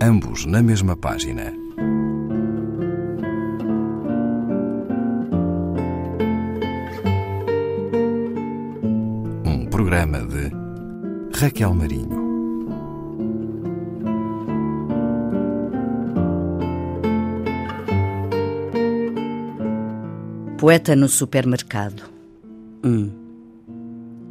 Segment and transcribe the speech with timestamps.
[0.00, 1.52] ambos na mesma página.
[9.44, 10.50] Um programa de
[11.38, 12.26] Raquel Marinho.
[20.58, 22.02] Poeta no supermercado.
[22.82, 22.88] 1.
[22.88, 23.26] Um.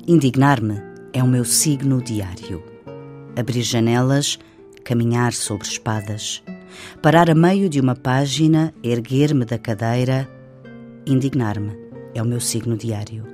[0.07, 0.81] Indignar-me
[1.13, 2.63] é o meu signo diário.
[3.37, 4.37] Abrir janelas,
[4.85, 6.43] caminhar sobre espadas,
[7.01, 10.29] parar a meio de uma página, erguer-me da cadeira,
[11.05, 11.75] indignar-me
[12.13, 13.25] é o meu signo diário.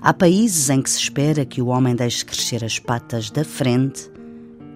[0.00, 4.10] Há países em que se espera que o homem deixe crescer as patas da frente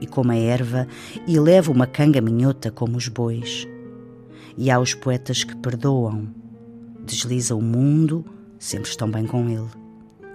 [0.01, 0.87] e coma a erva
[1.27, 3.67] e leve uma canga minhota como os bois.
[4.57, 6.29] E há os poetas que perdoam
[7.05, 8.25] desliza o mundo,
[8.59, 9.69] sempre estão bem com ele.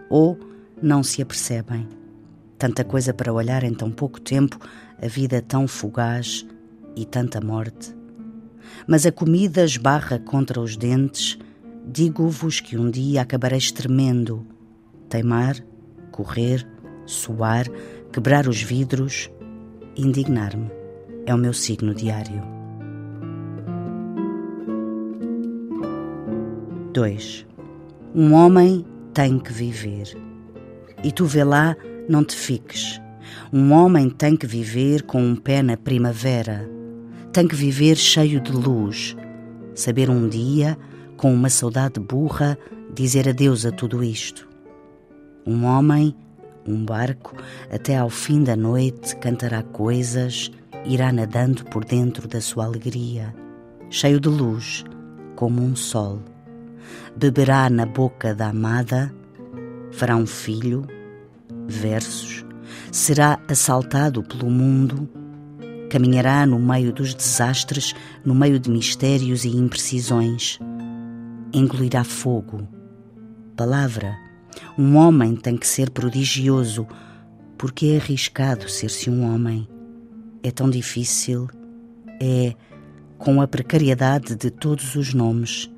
[0.09, 0.37] Ou
[0.81, 1.98] não se apercebem.
[2.59, 4.59] Tanta coisa para olhar em tão pouco tempo,
[5.01, 6.45] a vida tão fugaz
[6.93, 7.95] e tanta morte.
[8.85, 11.39] Mas a comida esbarra contra os dentes,
[11.87, 14.45] digo-vos que um dia acabareis tremendo.
[15.07, 15.55] Teimar,
[16.11, 16.67] correr,
[17.05, 17.65] suar,
[18.11, 19.31] quebrar os vidros,
[19.95, 20.69] indignar-me.
[21.25, 22.43] É o meu signo diário.
[26.91, 27.47] 2.
[28.13, 30.17] Um homem tem que viver.
[31.01, 31.77] E tu vê lá,
[32.09, 32.99] não te fiques.
[33.53, 36.69] Um homem tem que viver com um pé na primavera.
[37.31, 39.15] Tem que viver cheio de luz.
[39.75, 40.77] Saber um dia,
[41.15, 42.57] com uma saudade burra,
[42.93, 44.49] dizer adeus a tudo isto.
[45.45, 46.15] Um homem,
[46.65, 47.35] um barco,
[47.71, 50.51] até ao fim da noite cantará coisas,
[50.83, 53.33] irá nadando por dentro da sua alegria,
[53.89, 54.83] cheio de luz,
[55.35, 56.19] como um sol
[57.15, 59.13] beberá na boca da amada,
[59.91, 60.87] fará um filho,
[61.69, 62.43] versos,
[62.91, 65.09] será assaltado pelo mundo,
[65.89, 70.59] caminhará no meio dos desastres, no meio de mistérios e imprecisões,
[71.53, 72.67] engolirá fogo.
[73.55, 74.17] Palavra,
[74.77, 76.87] um homem tem que ser prodigioso,
[77.57, 79.67] porque é arriscado ser-se um homem.
[80.41, 81.47] É tão difícil,
[82.21, 82.55] é
[83.17, 85.69] com a precariedade de todos os nomes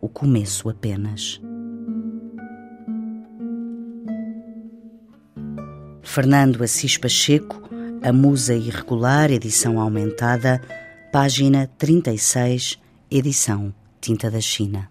[0.00, 1.40] o começo apenas.
[6.06, 7.68] Fernando Assis Pacheco,
[8.02, 10.62] A Musa Irregular, edição aumentada,
[11.12, 12.78] página 36,
[13.10, 14.88] edição Tinta da China.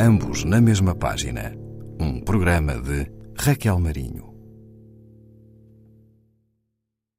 [0.00, 1.52] Ambos na mesma página.
[2.00, 4.33] Um programa de Raquel Marinho.